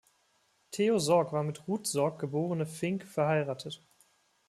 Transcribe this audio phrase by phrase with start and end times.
[0.71, 3.85] Theo Sorg war mit Ruth Sorg geborene Fink verheiratet.